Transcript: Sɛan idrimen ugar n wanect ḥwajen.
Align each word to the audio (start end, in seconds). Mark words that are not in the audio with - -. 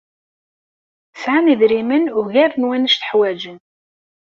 Sɛan 1.21 1.51
idrimen 1.53 2.05
ugar 2.19 2.51
n 2.55 2.67
wanect 2.67 3.01
ḥwajen. 3.09 3.59